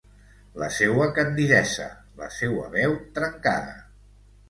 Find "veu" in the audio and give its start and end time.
2.81-2.99